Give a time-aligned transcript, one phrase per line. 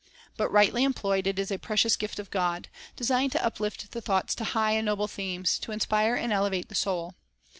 [0.35, 4.33] But, rightly employed, it is a precious gift of God, designed to uplift the thoughts
[4.33, 7.13] to high and noble themes, to inspire and elevate the soul.